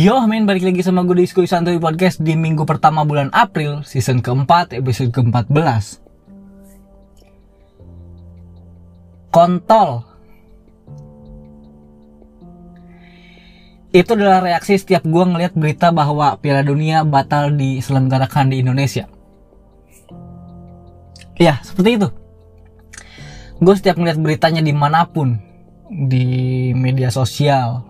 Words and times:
Yo 0.00 0.16
men 0.24 0.48
balik 0.48 0.64
lagi 0.64 0.80
sama 0.80 1.04
gue 1.04 1.12
di 1.12 1.28
Skuy 1.28 1.44
Santuy 1.44 1.76
Podcast 1.76 2.24
di 2.24 2.32
minggu 2.32 2.64
pertama 2.64 3.04
bulan 3.04 3.28
April 3.36 3.84
season 3.84 4.24
keempat 4.24 4.72
episode 4.72 5.12
ke-14 5.12 6.00
Kontol. 9.28 10.00
Itu 13.92 14.16
adalah 14.16 14.40
reaksi 14.40 14.80
setiap 14.80 15.04
gue 15.04 15.20
ngeliat 15.20 15.52
berita 15.52 15.92
bahwa 15.92 16.32
Piala 16.40 16.64
Dunia 16.64 17.04
batal 17.04 17.52
diselenggarakan 17.52 18.56
di 18.56 18.64
Indonesia. 18.64 19.04
Ya 21.36 21.60
seperti 21.60 22.00
itu. 22.00 22.08
Gue 23.60 23.76
setiap 23.76 24.00
ngeliat 24.00 24.16
beritanya 24.16 24.64
di 24.64 24.72
mana 24.72 25.04
pun 25.04 25.36
Di 25.92 26.72
media 26.72 27.12
sosial 27.12 27.89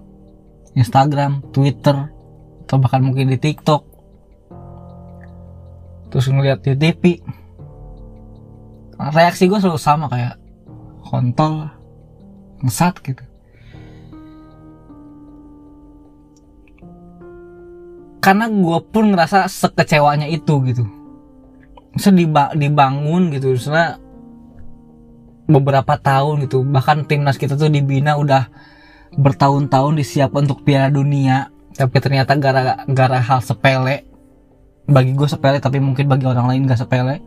Instagram, 0.78 1.42
Twitter, 1.50 2.10
atau 2.66 2.76
bahkan 2.78 3.02
mungkin 3.02 3.26
di 3.26 3.38
TikTok. 3.38 3.82
Terus 6.10 6.26
ngeliat 6.30 6.62
di 6.62 6.74
TV. 6.78 7.02
Reaksi 9.00 9.48
gue 9.48 9.58
selalu 9.58 9.80
sama 9.80 10.06
kayak 10.12 10.36
kontol, 11.06 11.66
ngesat 12.62 12.94
gitu. 13.02 13.24
Karena 18.20 18.52
gue 18.52 18.78
pun 18.92 19.10
ngerasa 19.10 19.48
sekecewanya 19.48 20.28
itu 20.28 20.60
gitu. 20.68 20.84
So 21.98 22.12
dibangun 22.54 23.34
gitu, 23.34 23.56
soalnya 23.56 23.98
beberapa 25.50 25.98
tahun 25.98 26.46
gitu. 26.46 26.62
Bahkan 26.62 27.08
timnas 27.10 27.40
kita 27.40 27.58
tuh 27.58 27.72
dibina 27.72 28.14
udah 28.20 28.46
bertahun-tahun 29.16 29.98
disiapkan 29.98 30.46
untuk 30.46 30.62
Piala 30.62 30.92
Dunia. 30.92 31.50
Tapi 31.74 31.96
ternyata 31.98 32.36
gara-gara 32.36 33.18
hal 33.18 33.40
sepele. 33.42 34.06
Bagi 34.90 35.14
gue 35.14 35.28
sepele 35.30 35.62
tapi 35.62 35.78
mungkin 35.78 36.10
bagi 36.10 36.26
orang 36.26 36.46
lain 36.50 36.66
gak 36.66 36.82
sepele. 36.82 37.22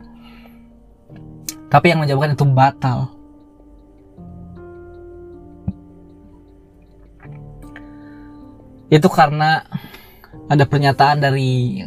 Tapi 1.72 1.86
yang 1.90 2.04
menjawabkan 2.04 2.36
itu 2.36 2.46
batal. 2.46 2.98
Itu 8.92 9.08
karena 9.10 9.64
ada 10.46 10.64
pernyataan 10.68 11.18
dari 11.18 11.82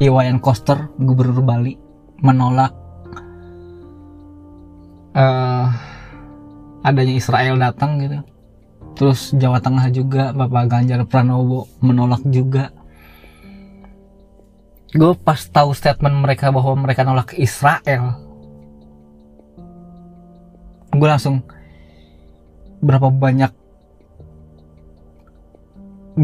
Iwayan 0.00 0.40
Koster 0.40 0.88
gubernur 0.96 1.44
Bali 1.44 1.76
menolak 2.22 2.72
uh, 5.12 5.51
adanya 6.82 7.14
Israel 7.14 7.56
datang 7.58 7.98
gitu. 8.02 8.18
Terus 8.92 9.32
Jawa 9.32 9.58
Tengah 9.62 9.88
juga 9.88 10.36
Bapak 10.36 10.68
Ganjar 10.68 11.00
Pranowo 11.08 11.70
menolak 11.80 12.22
juga. 12.28 12.70
Gue 14.92 15.16
pas 15.16 15.40
tahu 15.40 15.72
statement 15.72 16.20
mereka 16.20 16.52
bahwa 16.52 16.76
mereka 16.76 17.00
nolak 17.00 17.32
Israel 17.40 18.20
gue 20.92 21.08
langsung 21.08 21.40
berapa 22.84 23.08
banyak 23.08 23.48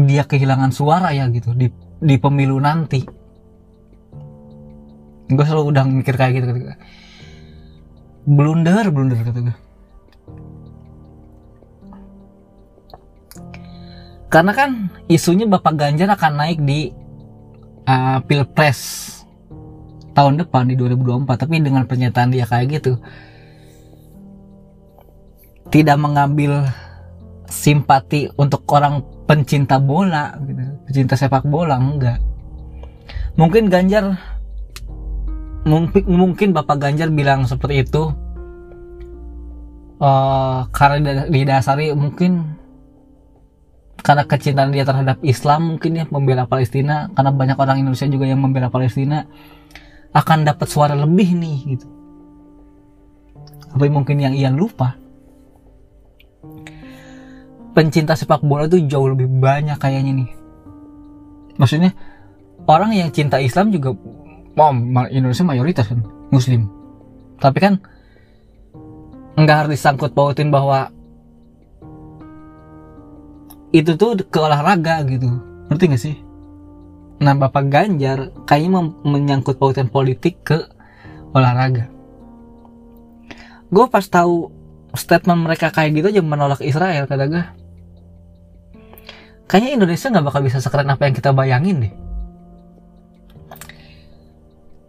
dia 0.05 0.21
kehilangan 0.29 0.69
suara 0.69 1.09
ya 1.09 1.25
gitu 1.33 1.57
di 1.57 1.73
di 1.97 2.15
pemilu 2.21 2.61
nanti. 2.61 3.01
Gue 5.29 5.45
selalu 5.45 5.73
udah 5.73 5.83
mikir 5.89 6.13
kayak 6.13 6.37
gitu 6.37 6.47
gitu 6.53 6.69
blunder 8.29 8.85
blunder 8.93 9.17
kata 9.25 9.39
gue 9.41 9.55
karena 14.29 14.53
kan 14.53 14.93
isunya 15.09 15.49
Bapak 15.49 15.73
Ganjar 15.73 16.13
akan 16.13 16.33
naik 16.37 16.61
di 16.61 16.93
uh, 17.89 18.21
pilpres 18.29 19.09
tahun 20.13 20.37
depan 20.45 20.69
di 20.69 20.77
2024 20.77 21.25
tapi 21.45 21.61
dengan 21.61 21.89
pernyataan 21.89 22.29
dia 22.29 22.45
kayak 22.45 22.81
gitu 22.81 23.01
tidak 25.69 25.97
mengambil 26.01 26.65
simpati 27.49 28.29
untuk 28.37 28.65
orang 28.69 29.01
pencinta 29.25 29.77
bola 29.81 30.37
gitu. 30.45 30.61
Pencinta 30.89 31.13
sepak 31.17 31.45
bola 31.45 31.77
enggak. 31.77 32.21
Mungkin 33.37 33.69
Ganjar 33.69 34.17
mungkin 35.65 36.03
mungkin 36.09 36.49
Bapak 36.53 36.81
Ganjar 36.81 37.13
bilang 37.13 37.45
seperti 37.45 37.85
itu 37.85 38.09
uh, 40.01 40.65
karena 40.73 41.29
didasari 41.29 41.93
mungkin 41.93 42.58
karena 43.99 44.23
kecintaan 44.25 44.71
dia 44.71 44.87
terhadap 44.87 45.19
Islam 45.21 45.75
mungkin 45.75 45.91
ya 45.99 46.05
membela 46.07 46.47
Palestina 46.47 47.11
karena 47.13 47.31
banyak 47.35 47.57
orang 47.59 47.83
Indonesia 47.83 48.07
juga 48.07 48.25
yang 48.25 48.39
membela 48.39 48.71
Palestina 48.71 49.27
akan 50.15 50.47
dapat 50.47 50.67
suara 50.67 50.95
lebih 50.97 51.35
nih 51.37 51.57
gitu. 51.77 51.87
Tapi 53.69 53.87
mungkin 53.93 54.17
yang 54.17 54.33
ia 54.33 54.49
lupa 54.49 54.97
pencinta 57.77 58.17
sepak 58.17 58.41
bola 58.41 58.65
itu 58.65 58.81
jauh 58.89 59.13
lebih 59.13 59.29
banyak 59.29 59.77
kayaknya 59.77 60.25
nih. 60.25 60.29
Maksudnya 61.61 61.91
orang 62.65 62.97
yang 62.97 63.13
cinta 63.13 63.37
Islam 63.37 63.69
juga 63.69 63.93
oh, 64.57 64.73
Indonesia 65.11 65.45
mayoritas 65.45 65.85
kan 65.91 66.01
Muslim. 66.33 66.65
Tapi 67.37 67.57
kan 67.61 67.73
nggak 69.39 69.57
harus 69.65 69.71
disangkut 69.79 70.11
pautin 70.11 70.51
bahwa 70.51 70.91
itu 73.69 73.91
tuh 73.95 74.17
ke 74.17 74.39
olahraga 74.41 75.05
gitu. 75.05 75.29
Ngerti 75.69 75.83
gak 75.89 76.01
sih? 76.01 76.15
Nah 77.19 77.35
bapak 77.35 77.67
Ganjar 77.67 78.31
kayaknya 78.47 78.95
menyangkut 79.03 79.59
pautan 79.59 79.91
politik 79.91 80.41
ke 80.41 80.57
olahraga. 81.35 81.91
Gue 83.69 83.85
pas 83.91 84.01
tahu 84.07 84.49
statement 84.97 85.45
mereka 85.45 85.69
kayak 85.69 85.93
gitu 85.93 86.07
aja 86.09 86.21
menolak 86.25 86.65
Israel 86.65 87.05
kata 87.05 87.29
gue 87.29 87.43
kayaknya 89.49 89.81
Indonesia 89.81 90.09
nggak 90.09 90.25
bakal 90.25 90.41
bisa 90.45 90.57
sekeren 90.61 90.89
apa 90.89 91.09
yang 91.09 91.13
kita 91.17 91.29
bayangin 91.33 91.77
deh. 91.85 91.93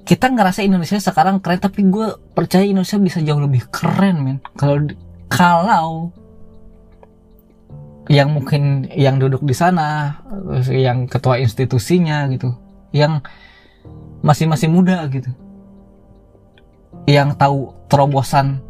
Kita 0.04 0.26
ngerasa 0.28 0.64
Indonesia 0.66 0.98
sekarang 0.98 1.38
keren 1.40 1.60
tapi 1.60 1.86
gue 1.86 2.16
percaya 2.34 2.64
Indonesia 2.64 2.98
bisa 3.00 3.18
jauh 3.20 3.40
lebih 3.40 3.68
keren 3.68 4.16
men. 4.24 4.38
Kalau 4.56 4.88
kalau 5.28 6.12
yang 8.08 8.32
mungkin 8.32 8.88
yang 8.94 9.20
duduk 9.20 9.44
di 9.44 9.52
sana 9.52 10.18
yang 10.70 11.04
ketua 11.10 11.36
institusinya 11.42 12.24
gitu 12.32 12.54
yang 12.96 13.20
masih 14.24 14.48
masih 14.48 14.72
muda 14.72 15.04
gitu 15.12 15.30
yang 17.06 17.36
tahu 17.36 17.74
terobosan 17.90 18.62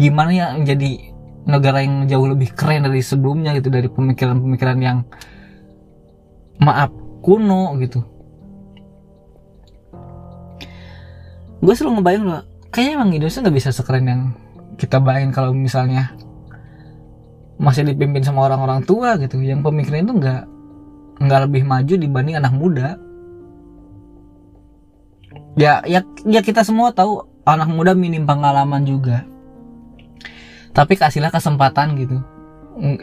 gimana 0.00 0.30
ya 0.32 0.46
menjadi 0.56 1.12
negara 1.44 1.84
yang 1.84 2.04
jauh 2.08 2.28
lebih 2.28 2.52
keren 2.52 2.84
dari 2.84 3.00
sebelumnya 3.00 3.56
gitu 3.56 3.72
dari 3.72 3.88
pemikiran-pemikiran 3.88 4.78
yang 4.80 4.98
maaf 6.60 6.92
kuno 7.20 7.76
gitu. 7.80 8.04
Gue 11.60 11.74
selalu 11.76 12.00
ngebayang 12.00 12.24
loh 12.24 12.42
kayaknya 12.72 12.92
emang 12.96 13.10
Indonesia 13.12 13.40
nggak 13.44 13.56
bisa 13.56 13.70
sekeren 13.72 14.06
yang 14.08 14.22
kita 14.80 14.96
bayangin 14.96 15.32
kalau 15.36 15.52
misalnya 15.52 16.16
masih 17.60 17.84
dipimpin 17.84 18.24
sama 18.24 18.48
orang-orang 18.48 18.80
tua 18.88 19.20
gitu. 19.20 19.36
Yang 19.44 19.68
pemikiran 19.68 20.08
itu 20.08 20.14
nggak 20.16 20.42
nggak 21.20 21.40
lebih 21.44 21.62
maju 21.68 21.94
dibanding 22.00 22.40
anak 22.40 22.56
muda. 22.56 22.96
Ya 25.60 25.84
ya 25.84 26.00
ya 26.24 26.40
kita 26.40 26.64
semua 26.64 26.96
tahu 26.96 27.20
anak 27.44 27.68
muda 27.68 27.92
minim 27.92 28.24
pengalaman 28.24 28.88
juga. 28.88 29.28
Tapi 30.72 30.96
kasihlah 30.96 31.28
kesempatan 31.28 32.00
gitu. 32.00 32.16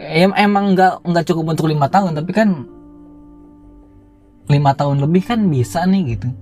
Em 0.02 0.34
emang 0.34 0.74
nggak 0.74 1.06
nggak 1.06 1.26
cukup 1.30 1.54
untuk 1.54 1.70
lima 1.70 1.86
tahun 1.86 2.18
tapi 2.18 2.34
kan 2.34 2.66
lima 4.50 4.74
tahun 4.74 5.06
lebih 5.06 5.22
kan 5.22 5.46
bisa 5.54 5.86
nih 5.86 6.18
gitu. 6.18 6.34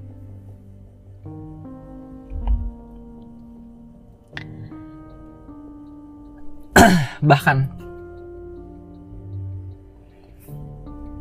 Bahkan 7.30 7.75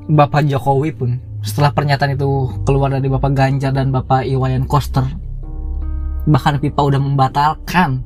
Bapak 0.05 0.45
Jokowi 0.45 0.93
pun 0.93 1.17
setelah 1.41 1.73
pernyataan 1.73 2.13
itu 2.13 2.53
keluar 2.69 2.93
dari 2.93 3.09
Bapak 3.09 3.33
Ganjar 3.33 3.73
dan 3.73 3.89
Bapak 3.89 4.29
Iwayan 4.29 4.69
Koster 4.69 5.05
bahkan 6.25 6.57
pipa 6.61 6.81
udah 6.85 7.01
membatalkan. 7.01 8.05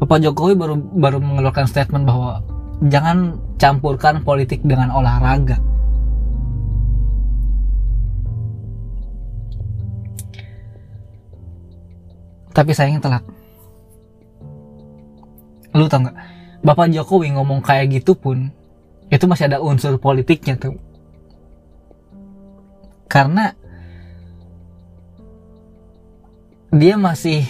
Bapak 0.00 0.20
Jokowi 0.20 0.56
baru 0.56 0.76
baru 0.76 1.18
mengeluarkan 1.20 1.68
statement 1.68 2.04
bahwa 2.04 2.44
jangan 2.88 3.40
campurkan 3.56 4.20
politik 4.20 4.60
dengan 4.64 4.92
olahraga. 4.92 5.60
Tapi 12.52 12.72
sayangnya 12.72 13.04
telat. 13.04 13.24
Lu 15.76 15.84
tau 15.88 16.00
nggak? 16.00 16.16
Bapak 16.64 16.88
Jokowi 16.92 17.36
ngomong 17.36 17.60
kayak 17.60 18.00
gitu 18.00 18.16
pun 18.16 18.48
itu 19.06 19.24
masih 19.30 19.46
ada 19.46 19.62
unsur 19.62 19.98
politiknya 20.02 20.58
tuh. 20.58 20.74
Karena 23.06 23.54
dia 26.74 26.98
masih 26.98 27.46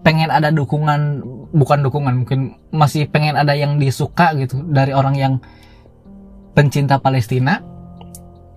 pengen 0.00 0.32
ada 0.32 0.48
dukungan 0.54 1.20
bukan 1.52 1.78
dukungan 1.84 2.24
mungkin 2.24 2.56
masih 2.72 3.10
pengen 3.10 3.36
ada 3.36 3.52
yang 3.52 3.76
disuka 3.76 4.32
gitu 4.38 4.64
dari 4.70 4.96
orang 4.96 5.12
yang 5.18 5.34
pencinta 6.56 6.96
Palestina 6.96 7.60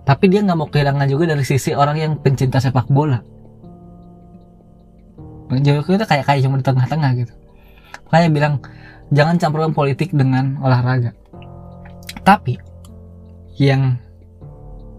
tapi 0.08 0.32
dia 0.32 0.40
nggak 0.40 0.56
mau 0.56 0.70
kehilangan 0.70 1.08
juga 1.10 1.34
dari 1.36 1.44
sisi 1.44 1.76
orang 1.76 1.96
yang 1.96 2.12
pencinta 2.20 2.60
sepak 2.60 2.88
bola. 2.92 3.24
Jokowi 5.52 6.00
itu 6.00 6.06
kayak 6.08 6.24
kayak 6.24 6.40
cuma 6.44 6.56
di 6.60 6.64
tengah-tengah 6.64 7.10
gitu. 7.20 7.32
Makanya 8.08 8.28
bilang 8.32 8.54
jangan 9.12 9.36
campurkan 9.36 9.72
politik 9.76 10.12
dengan 10.12 10.60
olahraga 10.60 11.12
tapi 12.26 12.60
yang 13.60 14.00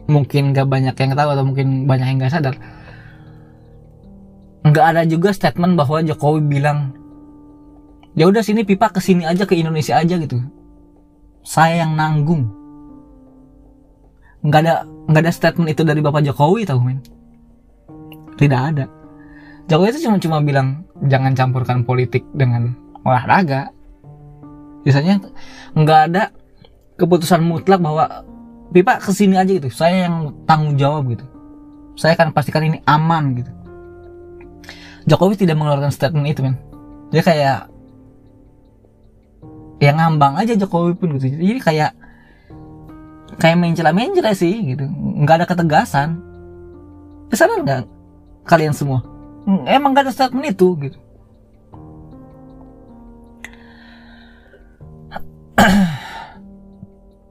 mungkin 0.05 0.53
gak 0.53 0.69
banyak 0.69 0.95
yang 0.95 1.11
tahu 1.17 1.29
atau 1.33 1.43
mungkin 1.43 1.89
banyak 1.89 2.07
yang 2.07 2.17
gak 2.21 2.33
sadar 2.33 2.55
nggak 4.65 4.85
ada 4.97 5.01
juga 5.05 5.29
statement 5.29 5.77
bahwa 5.77 6.01
Jokowi 6.01 6.41
bilang 6.41 6.97
ya 8.17 8.25
udah 8.25 8.41
sini 8.41 8.65
pipa 8.65 8.89
ke 8.89 8.97
sini 8.97 9.21
aja 9.21 9.45
ke 9.45 9.53
Indonesia 9.53 9.93
aja 9.93 10.17
gitu. 10.17 10.41
Saya 11.45 11.85
yang 11.85 11.93
nanggung. 11.93 12.49
Nggak 14.41 14.59
ada 14.65 14.73
nggak 15.05 15.21
ada 15.21 15.33
statement 15.33 15.69
itu 15.69 15.85
dari 15.85 16.01
bapak 16.01 16.25
Jokowi 16.25 16.65
tahu 16.65 16.81
men. 16.81 16.97
Tidak 18.41 18.61
ada. 18.73 18.89
Jokowi 19.69 19.93
itu 19.93 20.09
cuma 20.09 20.17
cuma 20.17 20.37
bilang 20.41 20.89
jangan 21.05 21.37
campurkan 21.37 21.85
politik 21.85 22.25
dengan 22.33 22.73
olahraga. 23.05 23.69
Biasanya 24.81 25.21
nggak 25.77 26.01
ada 26.09 26.33
keputusan 26.95 27.43
mutlak 27.43 27.79
bahwa 27.79 28.23
pipa 28.71 28.99
ke 28.99 29.11
sini 29.11 29.35
aja 29.35 29.51
gitu. 29.51 29.69
Saya 29.71 30.07
yang 30.07 30.31
tanggung 30.47 30.75
jawab 30.79 31.07
gitu. 31.11 31.25
Saya 31.95 32.15
akan 32.19 32.35
pastikan 32.35 32.63
ini 32.63 32.83
aman 32.87 33.39
gitu. 33.39 33.51
Jokowi 35.05 35.37
tidak 35.37 35.55
mengeluarkan 35.59 35.93
statement 35.93 36.27
itu 36.27 36.41
men. 36.41 36.57
Dia 37.13 37.21
kayak 37.21 37.57
ya 39.79 39.91
ngambang 39.93 40.39
aja 40.39 40.57
Jokowi 40.57 40.97
pun 40.97 41.15
gitu. 41.19 41.29
Jadi 41.35 41.61
kayak 41.61 41.91
kayak 43.37 43.55
mencela 43.59 43.93
mencela 43.93 44.33
sih 44.33 44.75
gitu. 44.75 44.83
Nggak 45.23 45.43
ada 45.43 45.45
ketegasan. 45.47 46.19
Sadar 47.35 47.61
nggak 47.61 47.81
kalian 48.47 48.73
semua? 48.73 49.03
Emang 49.69 49.93
gak 49.93 50.09
ada 50.09 50.13
statement 50.13 50.57
itu 50.57 50.73
gitu 50.81 50.97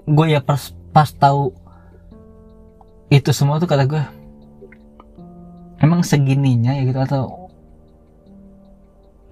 gue 0.04 0.26
ya 0.28 0.40
pas 0.44 0.72
pas 0.92 1.08
tahu 1.08 1.52
itu 3.08 3.30
semua 3.32 3.56
tuh 3.56 3.68
kata 3.68 3.88
gue 3.88 4.04
emang 5.80 6.04
segininya 6.04 6.76
ya 6.76 6.82
gitu 6.84 7.00
atau 7.00 7.22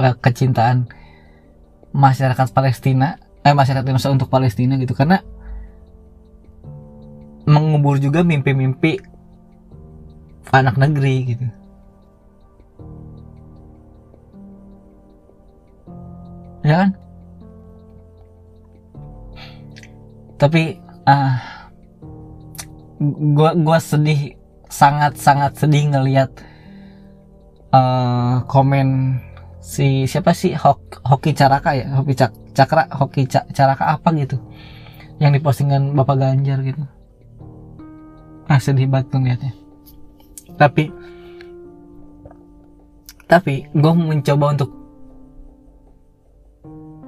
uh, 0.00 0.14
kecintaan 0.20 0.88
masyarakat 1.92 2.48
Palestina 2.56 3.20
eh 3.42 3.54
masyarakat 3.54 3.84
Indonesia 3.84 4.14
untuk 4.14 4.30
Palestina 4.30 4.78
gitu. 4.78 4.94
Karena 4.94 5.18
mengubur 7.42 7.98
juga 7.98 8.22
mimpi-mimpi 8.22 9.02
anak 10.54 10.78
negeri 10.78 11.16
gitu. 11.34 11.46
Ya 16.62 16.86
kan 16.86 16.90
tapi 20.42 20.82
ah 21.06 21.14
uh, 21.14 21.38
gua 23.38 23.54
gua 23.54 23.78
sedih 23.78 24.34
sangat 24.66 25.14
sangat 25.14 25.54
sedih 25.54 25.94
ngelihat 25.94 26.34
uh, 27.70 28.42
komen 28.50 29.18
si 29.62 30.10
siapa 30.10 30.34
sih? 30.34 30.58
Hok, 30.58 31.06
Hoki 31.06 31.30
Caraka 31.38 31.78
ya? 31.78 31.86
Hoki 31.94 32.18
Cak, 32.18 32.34
Cakra 32.58 32.90
Hoki 32.90 33.30
Cak, 33.30 33.54
Caraka 33.54 33.94
apa 33.94 34.10
gitu? 34.18 34.42
Yang 35.22 35.38
dipostingan 35.38 35.94
Bapak 35.94 36.18
Ganjar 36.18 36.58
gitu. 36.66 36.82
Ah 38.50 38.58
sedih 38.58 38.90
banget 38.90 39.14
tuh 39.14 39.22
liatnya 39.22 39.62
tapi 40.56 40.92
tapi 43.26 43.64
gue 43.72 43.92
mencoba 43.96 44.52
untuk 44.52 44.70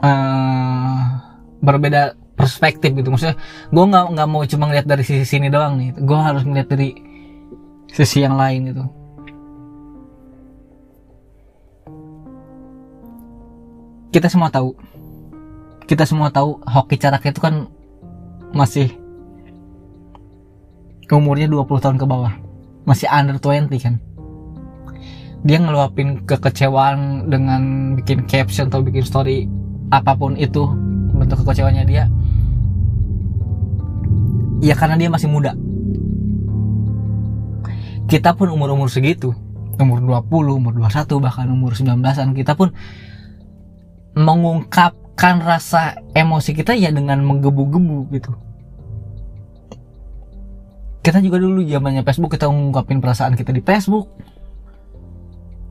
uh, 0.01 1.03
berbeda 1.61 2.17
perspektif 2.35 2.91
gitu. 2.95 3.09
Maksudnya 3.11 3.39
gue 3.71 3.85
nggak 3.85 4.05
nggak 4.15 4.29
mau 4.29 4.43
cuma 4.47 4.71
ngeliat 4.71 4.87
dari 4.87 5.03
sisi 5.07 5.25
sini 5.25 5.49
doang 5.49 5.79
nih. 5.79 5.91
Gue 6.03 6.19
harus 6.19 6.43
ngeliat 6.43 6.69
dari 6.69 6.95
sisi 7.91 8.23
yang 8.23 8.35
lain 8.35 8.75
gitu. 8.75 8.85
Kita 14.15 14.31
semua 14.31 14.51
tahu. 14.51 14.75
Kita 15.85 16.07
semua 16.07 16.31
tahu 16.31 16.63
hoki 16.63 16.97
carak 16.99 17.27
itu 17.27 17.43
kan 17.43 17.67
masih 18.55 18.95
umurnya 21.11 21.47
20 21.47 21.83
tahun 21.83 21.99
ke 21.99 22.07
bawah. 22.07 22.35
Masih 22.87 23.07
under 23.11 23.39
20 23.39 23.71
kan. 23.79 23.99
Dia 25.45 25.61
ngeluapin 25.61 26.25
kekecewaan 26.25 27.29
dengan 27.29 27.95
bikin 28.01 28.25
caption 28.25 28.73
atau 28.73 28.81
bikin 28.81 29.05
story 29.05 29.45
apa 29.93 30.17
pun 30.17 30.35
itu 30.41 30.65
bentuk 31.15 31.45
kekecewaannya 31.45 31.85
dia 31.85 32.09
ya 34.65 34.73
karena 34.73 34.97
dia 34.97 35.13
masih 35.13 35.29
muda. 35.29 35.53
Kita 38.09 38.33
pun 38.33 38.49
umur-umur 38.49 38.89
segitu 38.89 39.37
umur 39.81 39.99
20, 40.03 40.59
umur 40.61 40.73
21 40.77 41.19
bahkan 41.19 41.47
umur 41.51 41.75
19-an 41.75 42.31
kita 42.37 42.55
pun 42.55 42.71
mengungkapkan 44.15 45.43
rasa 45.43 45.99
emosi 46.15 46.55
kita 46.55 46.79
ya 46.79 46.95
dengan 46.95 47.23
menggebu-gebu 47.27 48.15
gitu. 48.15 48.33
Kita 51.05 51.21
juga 51.21 51.37
dulu 51.37 51.61
zamannya 51.67 52.07
Facebook 52.07 52.33
kita 52.33 52.49
mengungkapin 52.49 53.03
perasaan 53.03 53.37
kita 53.37 53.53
di 53.53 53.61
Facebook. 53.61 54.09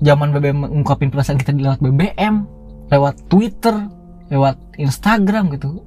Zaman 0.03 0.35
BBM 0.35 0.67
mengungkapin 0.67 1.09
perasaan 1.09 1.39
kita 1.39 1.55
di 1.55 1.63
lewat 1.63 1.79
BBM 1.79 2.43
lewat 2.91 3.31
Twitter 3.31 3.87
lewat 4.27 4.59
Instagram 4.75 5.47
gitu 5.55 5.79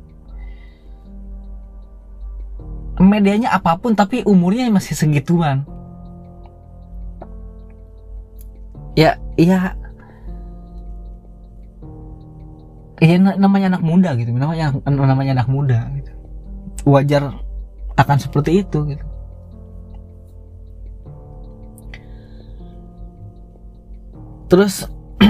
medianya 2.96 3.52
apa 3.52 3.76
pun 3.76 3.92
tapi 3.92 4.24
umurnya 4.24 4.72
masih 4.72 4.96
segituan. 4.96 5.68
Ya 8.96 9.20
ya 9.36 9.76
ya 12.96 13.16
namanya 13.20 13.76
anak 13.76 13.84
muda 13.84 14.16
gitu. 14.16 14.32
Namanya 14.32 14.72
namanya 14.88 15.32
anak 15.42 15.48
muda 15.52 15.80
gitu. 16.00 16.12
Wajar 16.88 17.36
akan 17.96 18.16
seperti 18.16 18.64
itu 18.64 18.78
gitu. 18.88 19.04
Terus 24.46 24.86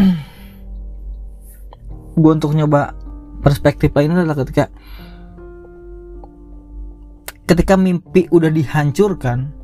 gue 2.20 2.32
untuk 2.32 2.52
nyoba 2.52 2.92
perspektif 3.40 3.92
lain 3.96 4.12
adalah 4.12 4.36
ketika 4.44 4.68
ketika 7.46 7.78
mimpi 7.78 8.26
udah 8.28 8.50
dihancurkan 8.50 9.54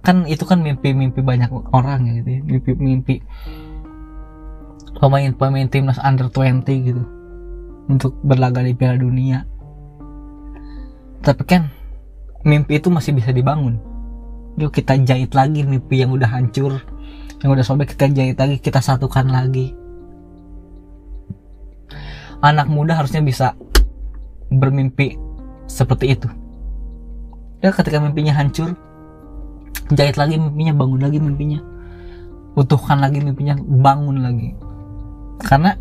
kan 0.00 0.24
itu 0.24 0.48
kan 0.48 0.64
mimpi-mimpi 0.64 1.20
banyak 1.20 1.52
orang 1.76 2.08
ya 2.08 2.12
gitu 2.24 2.30
ya 2.30 2.40
mimpi-mimpi 2.40 3.20
pemain-pemain 4.96 5.68
timnas 5.68 6.00
under 6.00 6.32
20 6.32 6.64
gitu 6.66 7.04
untuk 7.90 8.14
berlaga 8.22 8.62
di 8.62 8.72
Piala 8.76 9.00
Dunia. 9.00 9.42
Tapi 11.20 11.42
kan 11.44 11.68
mimpi 12.46 12.78
itu 12.78 12.88
masih 12.88 13.12
bisa 13.16 13.34
dibangun. 13.34 13.82
Yuk 14.56 14.70
kita 14.70 14.94
jahit 15.02 15.34
lagi 15.34 15.66
mimpi 15.66 16.00
yang 16.00 16.14
udah 16.14 16.30
hancur, 16.30 16.78
yang 17.42 17.50
udah 17.50 17.64
sobek 17.66 17.96
kita 17.96 18.12
jahit 18.14 18.36
lagi, 18.38 18.56
kita 18.62 18.78
satukan 18.78 19.26
lagi. 19.28 19.74
Anak 22.40 22.72
muda 22.72 22.96
harusnya 22.96 23.20
bisa 23.20 23.52
bermimpi 24.48 25.16
seperti 25.68 26.16
itu. 26.16 26.28
Ya 27.60 27.68
ketika 27.76 28.00
mimpinya 28.00 28.32
hancur, 28.32 28.72
jahit 29.92 30.16
lagi 30.16 30.40
mimpinya, 30.40 30.72
bangun 30.72 31.00
lagi 31.00 31.18
mimpinya. 31.20 31.60
Utuhkan 32.56 33.04
lagi 33.04 33.20
mimpinya, 33.20 33.54
bangun 33.60 34.24
lagi. 34.24 34.56
Karena 35.44 35.76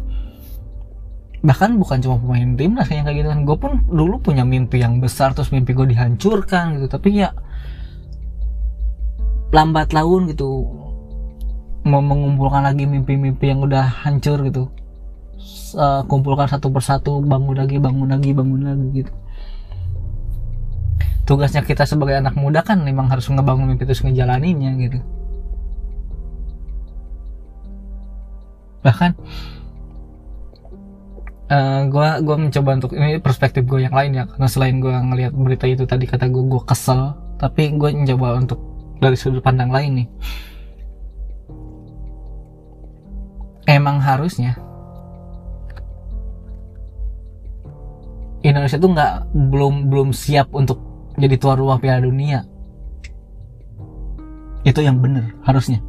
bahkan 1.39 1.79
bukan 1.79 2.03
cuma 2.03 2.19
pemain 2.19 2.51
timnas 2.59 2.91
yang 2.91 3.07
kayak 3.07 3.17
gitu 3.23 3.29
kan. 3.31 3.39
Gue 3.47 3.55
pun 3.55 3.71
dulu 3.87 4.19
punya 4.19 4.43
mimpi 4.43 4.83
yang 4.83 4.99
besar 4.99 5.31
terus 5.31 5.55
mimpi 5.55 5.71
gue 5.71 5.87
dihancurkan 5.87 6.75
gitu. 6.75 6.91
Tapi 6.91 7.23
ya 7.23 7.31
lambat 9.55 9.95
laun 9.95 10.27
gitu 10.29 10.67
mau 11.87 12.03
mengumpulkan 12.03 12.67
lagi 12.67 12.83
mimpi-mimpi 12.85 13.55
yang 13.55 13.63
udah 13.63 13.87
hancur 14.03 14.43
gitu. 14.43 14.67
Kumpulkan 16.11 16.51
satu 16.51 16.67
persatu 16.75 17.23
bangun 17.23 17.55
lagi 17.55 17.79
bangun 17.79 18.11
lagi 18.11 18.35
bangun 18.35 18.67
lagi 18.67 19.05
gitu 19.05 19.13
tugasnya 21.29 21.61
kita 21.61 21.85
sebagai 21.85 22.17
anak 22.17 22.33
muda 22.33 22.65
kan 22.65 22.81
memang 22.81 23.05
harus 23.05 23.29
ngebangun 23.29 23.69
mimpi 23.69 23.85
terus 23.85 24.01
ngejalaninnya 24.01 24.73
gitu. 24.81 24.99
Bahkan 28.81 29.11
uh, 31.53 31.81
gua 31.93 32.17
gua 32.25 32.35
mencoba 32.41 32.81
untuk 32.81 32.97
ini 32.97 33.21
perspektif 33.21 33.61
gue 33.69 33.85
yang 33.85 33.93
lain 33.93 34.17
ya 34.17 34.25
karena 34.25 34.47
selain 34.49 34.81
gue 34.81 34.89
ngelihat 34.89 35.37
berita 35.37 35.69
itu 35.69 35.85
tadi 35.85 36.09
kata 36.09 36.25
gue 36.33 36.41
gue 36.49 36.61
kesel 36.65 37.13
tapi 37.37 37.77
gue 37.77 37.89
mencoba 37.93 38.41
untuk 38.41 38.57
dari 38.97 39.13
sudut 39.13 39.45
pandang 39.45 39.69
lain 39.69 40.01
nih. 40.01 40.07
Emang 43.69 44.01
harusnya 44.01 44.57
Indonesia 48.41 48.81
tuh 48.81 48.89
nggak 48.97 49.13
belum 49.53 49.93
belum 49.93 50.09
siap 50.09 50.49
untuk 50.57 50.88
jadi 51.15 51.35
tuan 51.39 51.57
rumah 51.57 51.81
Piala 51.81 52.03
Dunia. 52.03 52.45
Itu 54.67 54.83
yang 54.83 54.99
bener 54.99 55.33
harusnya. 55.47 55.79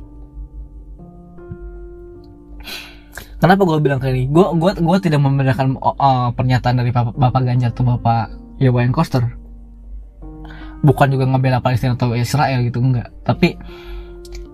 Kenapa 3.40 3.64
gue 3.64 3.80
bilang 3.80 3.98
kayak 3.98 4.14
ini? 4.14 4.24
Gue 4.28 4.52
gue 4.52 4.72
gue 4.78 4.96
tidak 5.00 5.20
membedakan 5.24 5.80
uh, 5.80 6.28
pernyataan 6.36 6.76
dari 6.76 6.92
bapak, 6.92 7.16
bapak 7.16 7.42
Ganjar 7.44 7.72
atau 7.72 7.84
bapak 7.88 8.36
Iwayan 8.60 8.92
Koster. 8.92 9.24
Bukan 10.84 11.08
juga 11.12 11.24
ngebela 11.28 11.64
Palestina 11.64 11.96
atau 11.96 12.12
Israel 12.12 12.60
gitu 12.64 12.84
enggak. 12.84 13.08
Tapi 13.24 13.56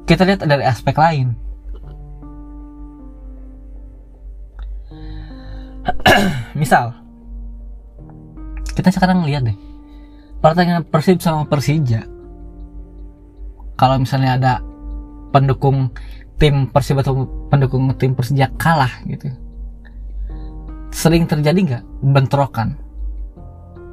kita 0.06 0.22
lihat 0.22 0.46
dari 0.46 0.62
aspek 0.62 0.94
lain. 0.94 1.34
Misal 6.60 6.94
kita 8.76 8.92
sekarang 8.92 9.24
lihat 9.24 9.48
deh 9.48 9.65
pertandingan 10.40 10.84
Persib 10.88 11.18
sama 11.22 11.48
Persija. 11.48 12.04
Kalau 13.76 13.96
misalnya 14.00 14.30
ada 14.40 14.52
pendukung 15.32 15.92
tim 16.40 16.68
Persib 16.72 17.00
atau 17.00 17.28
pendukung 17.52 17.92
tim 17.96 18.16
Persija 18.16 18.52
kalah 18.56 18.92
gitu 19.04 19.28
sering 20.96 21.28
terjadi 21.28 21.58
nggak 21.60 21.84
bentrokan? 22.00 22.80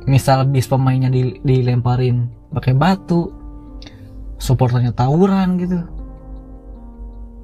Misal 0.07 0.47
bis 0.47 0.71
pemainnya 0.71 1.11
dilemparin 1.43 2.31
pakai 2.55 2.71
batu 2.71 3.27
supporternya 4.39 4.95
tawuran 4.95 5.59
gitu. 5.59 5.79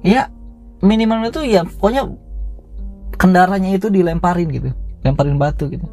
Ya 0.00 0.32
minimal 0.80 1.28
itu 1.28 1.44
ya 1.44 1.64
pokoknya 1.64 2.08
kendaraannya 3.20 3.76
itu 3.76 3.92
dilemparin 3.92 4.48
gitu 4.48 4.72
lemparin 5.04 5.36
batu 5.36 5.68
gitu. 5.68 5.84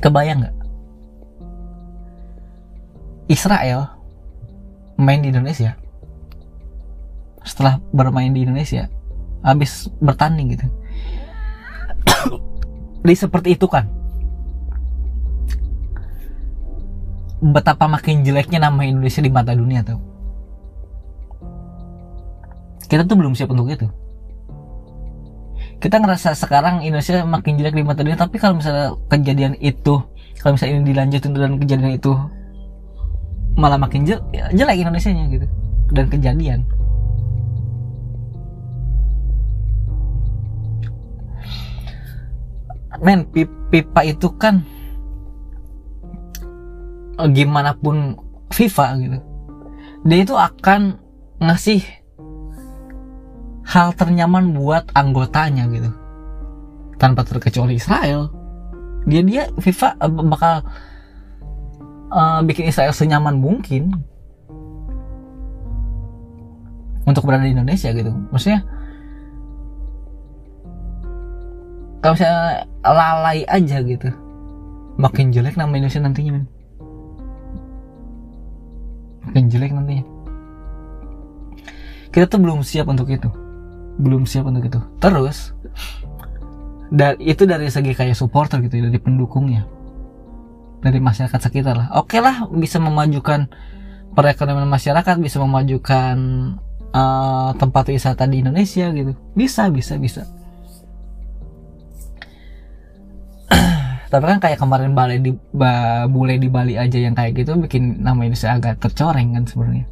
Kebayang 0.00 0.44
nggak 0.44 0.56
Israel 3.28 3.92
main 4.96 5.20
di 5.20 5.28
Indonesia. 5.28 5.76
Setelah 7.44 7.78
bermain 7.92 8.32
di 8.32 8.42
Indonesia 8.42 8.88
habis 9.44 9.86
bertanding 10.02 10.56
gitu. 10.56 10.66
Di 13.06 13.14
seperti 13.14 13.54
itu 13.54 13.70
kan. 13.70 13.86
Betapa 17.38 17.86
makin 17.86 18.26
jeleknya 18.26 18.66
nama 18.66 18.82
Indonesia 18.82 19.22
di 19.22 19.30
mata 19.30 19.54
dunia 19.54 19.86
tuh. 19.86 20.02
Kita 22.90 23.06
tuh 23.06 23.14
belum 23.14 23.38
siap 23.38 23.54
untuk 23.54 23.70
itu. 23.70 23.86
Kita 25.78 26.02
ngerasa 26.02 26.34
sekarang 26.34 26.82
Indonesia 26.82 27.22
makin 27.22 27.54
jelek 27.54 27.78
di 27.78 27.86
mata 27.86 28.02
dunia 28.02 28.18
tapi 28.18 28.42
kalau 28.42 28.58
misalnya 28.58 28.98
kejadian 29.06 29.54
itu 29.62 30.02
kalau 30.42 30.58
misalnya 30.58 30.82
ini 30.82 30.86
dilanjutin 30.90 31.30
dan 31.38 31.54
kejadian 31.62 31.94
itu 31.94 32.12
malah 33.58 33.76
makin 33.76 34.06
jelek, 34.06 34.78
Indonesia 34.78 35.10
nya 35.10 35.26
gitu. 35.26 35.46
Dan 35.90 36.06
kejadian. 36.06 36.62
Men 42.98 43.26
pipa 43.70 44.02
itu 44.02 44.30
kan 44.38 44.62
eh, 47.18 47.28
gimana 47.34 47.74
pun 47.78 48.18
FIFA 48.50 48.86
gitu 49.02 49.18
dia 50.06 50.22
itu 50.22 50.34
akan 50.34 50.96
ngasih 51.42 51.82
hal 53.66 53.92
ternyaman 53.98 54.54
buat 54.54 54.88
anggotanya 54.94 55.66
gitu. 55.68 55.90
Tanpa 56.98 57.22
terkecuali 57.26 57.78
Israel. 57.78 58.30
Dia 59.06 59.22
dia 59.22 59.42
FIFA 59.58 59.88
eh, 59.98 60.10
bakal 60.10 60.54
uh, 62.12 62.40
bikin 62.44 62.68
Israel 62.68 62.92
senyaman 62.92 63.36
mungkin 63.40 63.96
untuk 67.08 67.24
berada 67.24 67.48
di 67.48 67.56
Indonesia 67.56 67.88
gitu. 67.92 68.12
Maksudnya 68.28 68.60
kalau 72.04 72.14
misalnya 72.14 72.68
lalai 72.84 73.42
aja 73.48 73.80
gitu. 73.82 74.08
Makin 74.98 75.30
jelek 75.30 75.54
nama 75.54 75.70
Indonesia 75.78 76.02
nantinya 76.02 76.32
men. 76.36 76.44
Makin 79.30 79.44
jelek 79.46 79.70
nantinya. 79.70 80.04
Kita 82.10 82.26
tuh 82.26 82.40
belum 82.42 82.66
siap 82.66 82.90
untuk 82.90 83.06
itu. 83.06 83.30
Belum 84.02 84.26
siap 84.26 84.50
untuk 84.50 84.66
itu. 84.66 84.80
Terus 84.98 85.54
dan 86.88 87.20
itu 87.20 87.44
dari 87.44 87.68
segi 87.68 87.92
kayak 87.92 88.16
supporter 88.16 88.64
gitu 88.64 88.80
dari 88.80 88.96
pendukungnya 88.96 89.68
dari 90.82 90.98
masyarakat 91.02 91.40
sekitar 91.40 91.74
lah. 91.74 91.88
Oke 91.98 92.18
okay 92.18 92.20
lah 92.22 92.46
bisa 92.50 92.78
memajukan 92.78 93.50
perekonomian 94.14 94.70
masyarakat 94.70 95.16
bisa 95.22 95.38
memajukan 95.42 96.16
uh, 96.94 97.50
tempat 97.54 97.84
wisata 97.90 98.26
di 98.26 98.42
Indonesia 98.42 98.90
gitu. 98.94 99.12
Bisa 99.34 99.70
bisa 99.70 99.98
bisa. 99.98 100.22
Tapi 104.12 104.24
kan 104.24 104.38
kayak 104.40 104.58
kemarin 104.58 104.94
bale 104.94 105.20
di 105.20 105.34
ba, 105.52 106.06
bule 106.08 106.38
di 106.40 106.48
Bali 106.48 106.74
aja 106.78 106.98
yang 106.98 107.14
kayak 107.14 107.44
gitu 107.44 107.58
bikin 107.58 108.00
nama 108.02 108.24
Indonesia 108.24 108.54
agak 108.54 108.80
tercoreng 108.82 109.34
kan 109.34 109.44
sebenarnya. 109.46 109.86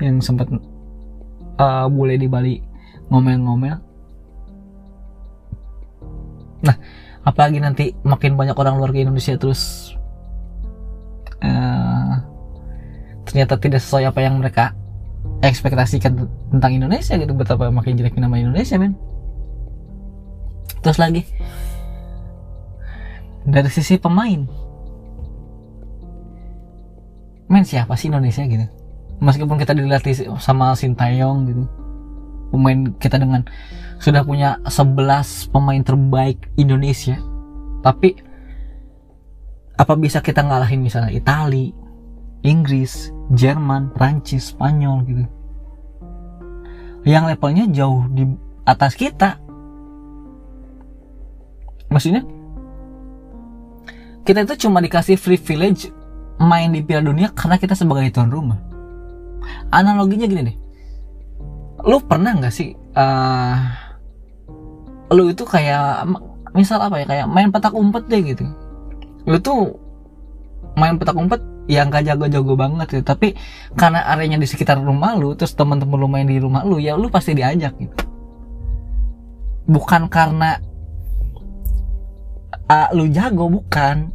Yang 0.00 0.16
sempat 0.24 0.48
uh, 1.60 1.86
bule 1.92 2.16
di 2.16 2.28
Bali 2.28 2.54
ngomel-ngomel. 3.12 3.76
Nah 6.60 6.76
apalagi 7.24 7.60
nanti 7.60 7.92
makin 8.00 8.36
banyak 8.36 8.56
orang 8.56 8.80
luar 8.80 8.90
ke 8.96 9.04
Indonesia 9.04 9.36
terus 9.36 9.92
uh, 11.44 12.16
ternyata 13.28 13.60
tidak 13.60 13.80
sesuai 13.84 14.08
apa 14.08 14.20
yang 14.24 14.40
mereka 14.40 14.72
ekspektasikan 15.44 16.28
tentang 16.52 16.72
Indonesia 16.76 17.16
gitu. 17.16 17.32
Betapa 17.36 17.68
makin 17.68 17.96
jelek 17.96 18.16
nama 18.16 18.40
Indonesia 18.40 18.76
men. 18.80 18.96
Terus 20.80 20.96
lagi 20.96 21.22
dari 23.44 23.68
sisi 23.72 23.96
pemain 23.96 24.44
men 27.50 27.64
siapa 27.64 27.96
sih 28.00 28.08
Indonesia 28.08 28.44
gitu? 28.48 28.64
Meskipun 29.20 29.60
kita 29.60 29.76
dilatih 29.76 30.32
sama 30.40 30.72
Sintayong 30.72 31.44
gitu 31.52 31.64
pemain 32.50 32.92
kita 32.98 33.16
dengan 33.16 33.46
sudah 34.00 34.24
punya 34.24 34.58
11 34.66 35.52
pemain 35.52 35.82
terbaik 35.82 36.50
Indonesia. 36.56 37.16
Tapi 37.80 38.16
apa 39.80 39.92
bisa 39.96 40.20
kita 40.20 40.44
ngalahin 40.44 40.84
misalnya 40.84 41.14
Itali 41.14 41.72
Inggris 42.44 43.12
Jerman 43.32 43.92
Prancis 43.96 44.52
Spanyol 44.52 44.96
gitu? 45.08 45.24
Yang 47.08 47.24
levelnya 47.32 47.64
jauh 47.72 48.04
di 48.12 48.28
atas 48.68 48.92
kita. 48.92 49.40
Maksudnya 51.88 52.22
kita 54.24 54.44
itu 54.44 54.68
cuma 54.68 54.84
dikasih 54.84 55.16
privilege 55.16 55.88
main 56.40 56.72
di 56.72 56.84
Piala 56.84 57.08
Dunia 57.08 57.32
karena 57.32 57.56
kita 57.56 57.72
sebagai 57.76 58.08
tuan 58.12 58.28
rumah. 58.32 58.60
Analoginya 59.72 60.28
gini 60.28 60.42
deh, 60.44 60.56
lu 61.84 61.98
pernah 62.04 62.36
nggak 62.36 62.54
sih, 62.54 62.74
uh, 62.96 63.56
lu 65.12 65.30
itu 65.32 65.44
kayak 65.46 66.06
misal 66.56 66.82
apa 66.82 67.02
ya 67.02 67.06
kayak 67.06 67.26
main 67.30 67.50
petak 67.50 67.74
umpet 67.74 68.04
deh 68.10 68.20
gitu. 68.22 68.44
Lu 69.28 69.36
tuh 69.38 69.76
main 70.76 70.96
petak 70.96 71.16
umpet 71.18 71.42
yang 71.70 71.86
gak 71.86 72.02
jago-jago 72.02 72.58
banget 72.58 72.98
ya, 72.98 73.02
tapi 73.06 73.38
karena 73.78 74.02
areanya 74.10 74.42
di 74.42 74.48
sekitar 74.48 74.82
rumah 74.82 75.14
lu, 75.14 75.38
terus 75.38 75.54
teman-teman 75.54 75.98
lu 76.02 76.08
main 76.10 76.26
di 76.26 76.42
rumah 76.42 76.66
lu, 76.66 76.82
ya 76.82 76.98
lu 76.98 77.06
pasti 77.06 77.30
diajak 77.30 77.78
gitu. 77.78 77.94
Bukan 79.70 80.10
karena 80.10 80.58
uh, 82.70 82.88
lu 82.94 83.06
jago 83.10 83.46
bukan 83.46 84.10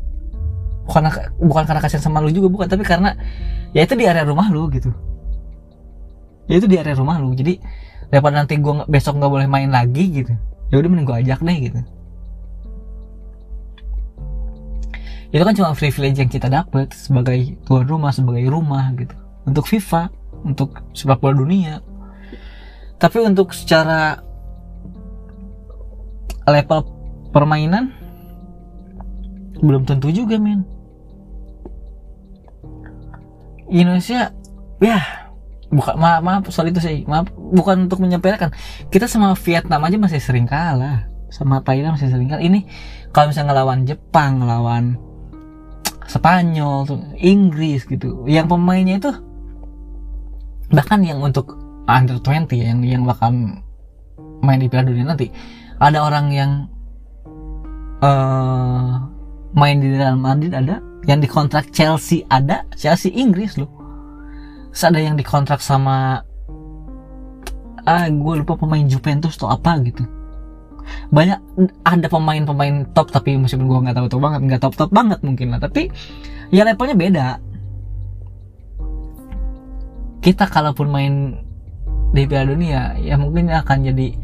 bukan 0.85 1.03
bukan 1.41 1.63
karena 1.65 1.81
kasihan 1.81 2.03
sama 2.07 2.21
lu 2.21 2.29
juga 2.29 2.47
bukan 2.47 2.67
tapi 2.69 2.85
karena 2.85 3.17
ya 3.73 3.83
itu 3.83 3.97
di 3.97 4.05
area 4.05 4.23
rumah 4.23 4.47
lu 4.53 4.69
gitu 4.69 4.93
ya 6.45 6.55
itu 6.57 6.67
di 6.69 6.77
area 6.77 6.97
rumah 6.97 7.17
lu. 7.21 7.33
Jadi 7.33 7.57
daripada 8.09 8.41
nanti 8.41 8.57
gue 8.57 8.73
besok 8.85 9.17
nggak 9.17 9.31
boleh 9.31 9.47
main 9.49 9.69
lagi 9.73 10.05
gitu 10.23 10.33
ya 10.69 10.81
udah 10.81 10.89
mending 10.89 11.07
gue 11.07 11.17
ajak 11.25 11.39
deh 11.41 11.57
gitu. 11.61 11.79
Itu 15.29 15.43
kan 15.43 15.55
cuma 15.57 15.75
privilege 15.75 16.17
yang 16.19 16.31
kita 16.31 16.47
dapat 16.47 16.95
sebagai 16.95 17.59
tuan 17.67 17.85
rumah 17.85 18.11
sebagai 18.15 18.47
rumah 18.47 18.91
gitu. 18.95 19.15
Untuk 19.45 19.67
FIFA 19.67 20.09
untuk 20.45 20.79
sepak 20.95 21.19
bola 21.19 21.35
dunia. 21.35 21.83
Tapi 22.95 23.17
untuk 23.25 23.51
secara 23.51 24.21
level 26.47 26.79
permainan 27.33 27.91
belum 29.59 29.83
tentu 29.83 30.13
juga 30.13 30.39
men. 30.39 30.63
Indonesia 33.65 34.29
ya 34.77 35.24
bukan 35.73 35.95
maaf, 35.97 36.21
maaf 36.21 36.43
soal 36.53 36.69
itu 36.69 36.81
sih. 36.81 37.05
Maaf 37.05 37.29
bukan 37.33 37.89
untuk 37.89 38.01
menyampaikan 38.01 38.53
kita 38.93 39.09
sama 39.09 39.33
Vietnam 39.37 39.81
aja 39.85 39.97
masih 39.97 40.21
sering 40.21 40.45
kalah. 40.45 41.09
Sama 41.33 41.59
Thailand 41.65 41.97
masih 41.97 42.09
sering 42.11 42.29
kalah. 42.29 42.43
Ini 42.43 42.65
kalau 43.15 43.31
misalnya 43.31 43.55
ngelawan 43.55 43.79
Jepang 43.87 44.43
ngelawan 44.43 44.83
Spanyol 46.05 46.85
Inggris 47.17 47.81
gitu 47.89 48.29
yang 48.29 48.45
pemainnya 48.45 49.01
itu 49.01 49.11
bahkan 50.69 51.01
yang 51.01 51.21
untuk 51.21 51.57
under 51.89 52.21
20 52.21 52.49
yang 52.53 52.79
yang 52.85 53.01
bakal 53.05 53.33
main 54.41 54.61
di 54.61 54.69
Piala 54.69 54.89
Dunia 54.89 55.05
nanti 55.05 55.29
ada 55.81 56.05
orang 56.05 56.25
yang 56.29 56.51
uh, 58.05 59.01
main 59.57 59.81
di 59.81 59.93
Real 59.93 60.17
Madrid 60.17 60.53
ada 60.53 60.81
yang 61.05 61.21
dikontrak 61.21 61.69
Chelsea 61.73 62.25
ada 62.29 62.65
Chelsea 62.77 63.13
Inggris 63.13 63.57
loh 63.57 63.69
ada 64.83 64.99
yang 64.99 65.15
dikontrak 65.15 65.63
sama 65.63 66.27
ah 67.85 68.09
gue 68.09 68.33
lupa 68.41 68.57
pemain 68.57 68.83
Juventus 68.83 69.37
atau 69.39 69.53
apa 69.53 69.79
gitu. 69.85 70.03
Banyak 71.13 71.39
ada 71.85 72.07
pemain-pemain 72.09 72.89
top 72.91 73.13
tapi 73.13 73.37
meskipun 73.37 73.69
gue 73.69 73.79
nggak 73.87 73.95
tahu 73.95 74.07
tahu 74.09 74.21
banget 74.21 74.41
nggak 74.49 74.61
top 74.61 74.75
top 74.75 74.91
banget 74.91 75.21
mungkin 75.21 75.53
lah. 75.53 75.61
Tapi 75.61 75.87
ya 76.49 76.65
levelnya 76.65 76.97
beda. 76.97 77.27
Kita 80.19 80.49
kalaupun 80.49 80.89
main 80.89 81.13
di 82.11 82.25
Piala 82.25 82.49
Dunia 82.49 82.97
ya 82.97 83.15
mungkin 83.21 83.53
akan 83.53 83.85
jadi 83.85 84.17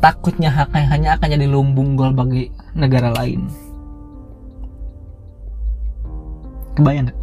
takutnya 0.00 0.48
hanya 0.72 1.20
akan 1.20 1.28
jadi 1.28 1.46
lumbung 1.46 1.94
gol 1.94 2.16
bagi 2.16 2.48
negara 2.72 3.12
lain. 3.12 3.44
Kebayang 6.80 7.12
gak? 7.12 7.18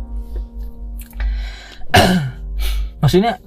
maksudnya 2.99 3.41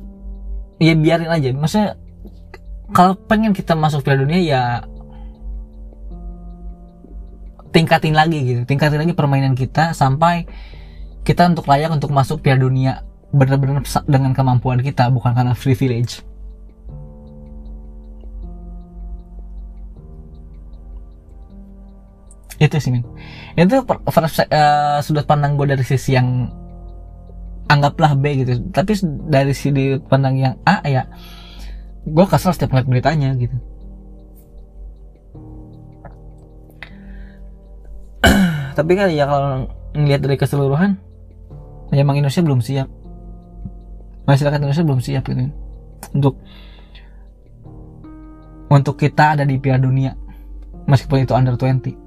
ya 0.80 0.94
biarin 0.96 1.30
aja. 1.30 1.48
Maksudnya 1.54 1.88
kalau 2.90 3.14
pengen 3.14 3.54
kita 3.54 3.78
masuk 3.78 4.02
Piala 4.02 4.26
Dunia 4.26 4.40
ya 4.42 4.62
tingkatin 7.70 8.14
lagi 8.16 8.38
gitu. 8.42 8.60
Tingkatin 8.66 9.00
lagi 9.00 9.14
permainan 9.14 9.54
kita 9.54 9.94
sampai 9.94 10.46
kita 11.22 11.46
untuk 11.46 11.70
layak 11.70 11.94
untuk 11.94 12.10
masuk 12.10 12.42
Piala 12.42 12.62
Dunia 12.66 13.06
benar-benar 13.30 13.86
dengan 14.10 14.34
kemampuan 14.34 14.82
kita 14.82 15.06
bukan 15.06 15.30
karena 15.30 15.54
privilege 15.54 16.26
itu 22.60 22.76
sih 22.76 22.92
min. 22.92 23.02
Itu 23.56 23.80
uh, 23.88 25.00
sudut 25.00 25.24
pandang 25.24 25.56
gue 25.56 25.64
dari 25.72 25.80
sisi 25.80 26.12
yang 26.12 26.52
anggaplah 27.70 28.18
B 28.18 28.42
gitu. 28.42 28.58
Tapi 28.74 28.98
dari 29.30 29.54
sisi 29.54 29.94
pandang 30.10 30.34
yang 30.34 30.58
A 30.66 30.82
ya 30.90 31.06
gue 32.02 32.26
kesel 32.26 32.50
setiap 32.50 32.74
ngeliat 32.74 32.88
beritanya 32.90 33.30
gitu. 33.38 33.54
Tapi 38.78 38.92
kan 38.98 39.14
ya 39.14 39.30
kalau 39.30 39.70
ngelihat 39.94 40.20
dari 40.26 40.34
keseluruhan 40.34 40.98
ya 41.94 42.02
emang 42.02 42.18
Indonesia 42.18 42.42
belum 42.42 42.58
siap. 42.58 42.90
Masyarakat 44.26 44.58
Indonesia 44.58 44.82
belum 44.82 45.00
siap 45.00 45.22
gitu. 45.30 45.46
Untuk 46.10 46.42
untuk 48.70 48.94
kita 48.98 49.38
ada 49.38 49.44
di 49.46 49.58
Piala 49.58 49.82
Dunia 49.82 50.14
meskipun 50.86 51.26
itu 51.26 51.34
under 51.34 51.54
20 51.54 51.99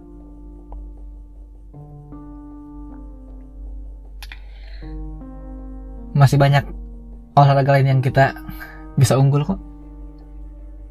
masih 6.23 6.39
banyak 6.39 6.63
olahraga 7.35 7.75
lain 7.75 7.99
yang 7.99 7.99
kita 7.99 8.31
bisa 8.95 9.19
unggul 9.19 9.43
kok. 9.43 9.59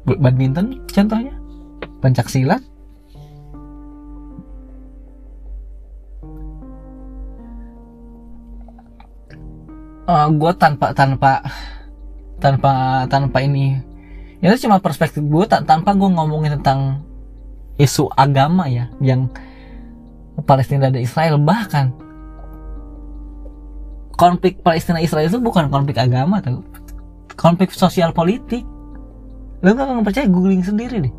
Badminton 0.05 0.83
contohnya 0.91 1.33
pencak 2.03 2.27
silat 2.27 2.59
uh, 10.07 10.11
eh, 10.11 10.27
gue 10.35 10.51
tanpa 10.59 10.91
tanpa 10.91 11.39
tanpa 12.43 12.73
tanpa 13.07 13.37
ini 13.39 13.79
itu 14.43 14.67
cuma 14.67 14.83
perspektif 14.83 15.23
gue 15.23 15.45
tanpa 15.47 15.95
gue 15.95 16.09
ngomongin 16.11 16.59
tentang 16.59 17.07
isu 17.79 18.11
agama 18.11 18.67
ya 18.67 18.91
yang 18.99 19.31
Palestina 20.43 20.91
dan 20.91 20.99
Israel 20.99 21.39
bahkan 21.39 21.95
konflik 24.13 24.61
Palestina 24.61 25.01
Israel 25.01 25.29
itu 25.29 25.41
bukan 25.41 25.69
konflik 25.73 25.97
agama 25.97 26.39
tuh 26.39 26.61
konflik 27.35 27.73
sosial 27.73 28.13
politik. 28.13 28.63
Lo 29.63 29.73
nggak 29.73 30.05
percaya 30.05 30.27
googling 30.27 30.63
sendiri 30.63 31.07
deh. 31.07 31.13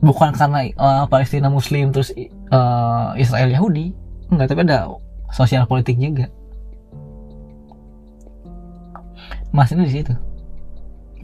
Bukan 0.00 0.30
karena 0.32 0.70
uh, 0.78 1.04
Palestina 1.10 1.50
Muslim 1.50 1.90
terus 1.90 2.14
uh, 2.50 3.12
Israel 3.18 3.50
Yahudi. 3.50 3.92
Enggak 4.28 4.52
tapi 4.54 4.64
ada 4.64 4.88
sosial 5.32 5.66
politik 5.68 5.98
juga. 5.98 6.30
Mas 9.52 9.72
ini 9.72 9.88
di 9.88 9.94
situ. 10.00 10.14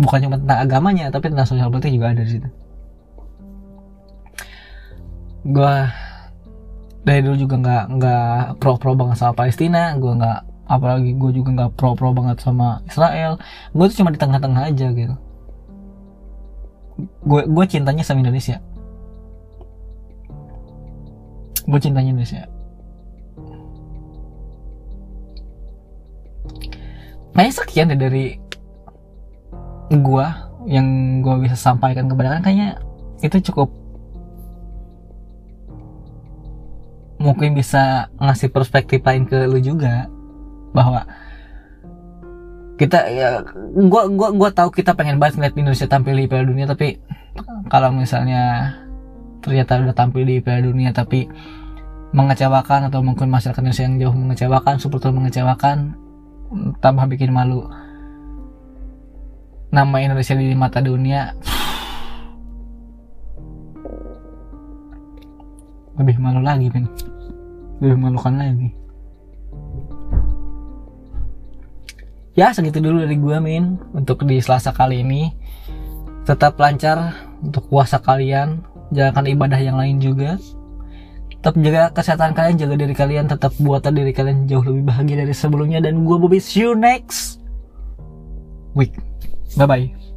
Bukan 0.00 0.26
cuma 0.26 0.36
tentang 0.40 0.58
agamanya, 0.58 1.06
tapi 1.12 1.30
tentang 1.30 1.46
sosial 1.46 1.70
politik 1.70 1.94
juga 1.94 2.10
ada 2.10 2.22
di 2.26 2.32
situ. 2.34 2.48
Gua 5.44 5.86
dari 7.04 7.20
dulu 7.20 7.36
juga 7.36 7.56
nggak 7.60 7.84
nggak 8.00 8.36
pro 8.58 8.80
pro 8.80 8.96
banget 8.96 9.20
sama 9.20 9.36
Palestina, 9.36 9.92
gue 10.00 10.12
nggak 10.16 10.40
apalagi 10.64 11.12
gue 11.12 11.30
juga 11.36 11.48
nggak 11.52 11.70
pro 11.76 11.92
pro 11.92 12.16
banget 12.16 12.40
sama 12.40 12.80
Israel. 12.88 13.36
Gue 13.76 13.86
tuh 13.92 14.00
cuma 14.00 14.10
di 14.10 14.18
tengah-tengah 14.18 14.72
aja 14.72 14.88
gitu. 14.96 15.14
Gue 17.24 17.44
gue 17.44 17.64
cintanya 17.68 18.00
sama 18.00 18.24
Indonesia. 18.24 18.58
Gue 21.68 21.78
cintanya 21.80 22.12
Indonesia. 22.12 22.48
Nah 27.34 27.50
sekian 27.50 27.90
deh 27.90 27.98
dari 27.98 28.38
gua 29.90 30.54
yang 30.64 31.20
gua 31.20 31.42
bisa 31.42 31.58
sampaikan 31.58 32.06
kepada 32.06 32.38
kalian 32.38 32.44
kayaknya 32.46 32.70
itu 33.26 33.50
cukup 33.50 33.74
mungkin 37.24 37.56
bisa 37.56 38.12
ngasih 38.20 38.52
perspektif 38.52 39.00
lain 39.00 39.24
ke 39.24 39.48
lu 39.48 39.56
juga 39.56 40.12
bahwa 40.76 41.08
kita 42.76 43.08
ya 43.08 43.40
gua 43.88 44.12
gua 44.12 44.28
gua 44.34 44.50
tahu 44.52 44.68
kita 44.68 44.92
pengen 44.92 45.16
banget 45.16 45.40
ngeliat 45.40 45.56
Indonesia 45.56 45.88
tampil 45.88 46.20
di 46.20 46.28
Piala 46.28 46.44
Dunia 46.44 46.68
tapi 46.68 47.00
kalau 47.72 47.88
misalnya 47.94 48.74
ternyata 49.40 49.80
udah 49.80 49.96
tampil 49.96 50.28
di 50.28 50.44
Piala 50.44 50.68
Dunia 50.68 50.92
tapi 50.92 51.24
mengecewakan 52.14 52.92
atau 52.92 53.00
mungkin 53.00 53.32
masyarakat 53.32 53.62
Indonesia 53.62 53.84
yang 53.88 53.96
jauh 53.98 54.14
mengecewakan 54.14 54.78
supporter 54.82 55.10
mengecewakan 55.10 55.98
tambah 56.78 57.10
bikin 57.10 57.34
malu. 57.34 57.66
Nama 59.74 59.96
Indonesia 59.98 60.38
di 60.38 60.54
mata 60.54 60.78
dunia 60.78 61.34
lebih 65.98 66.22
malu 66.22 66.38
lagi 66.42 66.70
men 66.70 66.86
lebih 67.82 67.98
malukan 67.98 68.34
lagi. 68.34 68.70
Ya 72.34 72.50
segitu 72.50 72.82
dulu 72.82 73.06
dari 73.06 73.14
gue 73.14 73.36
min. 73.38 73.78
Untuk 73.94 74.26
di 74.26 74.42
selasa 74.42 74.74
kali 74.74 75.06
ini 75.06 75.30
tetap 76.26 76.58
lancar 76.58 77.14
untuk 77.42 77.70
puasa 77.70 78.02
kalian. 78.02 78.62
Jalankan 78.90 79.26
ibadah 79.30 79.60
yang 79.62 79.78
lain 79.78 80.02
juga. 80.02 80.38
Tetap 81.30 81.54
jaga 81.60 81.82
kesehatan 81.92 82.32
kalian 82.32 82.56
jaga 82.56 82.74
diri 82.80 82.94
kalian 82.96 83.28
tetap 83.28 83.52
buat 83.60 83.84
diri 83.84 84.16
kalian 84.16 84.48
jauh 84.48 84.64
lebih 84.64 84.90
bahagia 84.90 85.22
dari 85.22 85.34
sebelumnya. 85.34 85.78
Dan 85.78 86.02
gue 86.02 86.16
Bobby 86.18 86.42
see 86.42 86.66
you 86.66 86.74
next 86.74 87.38
week. 88.74 88.98
Bye 89.54 89.70
bye 89.70 90.13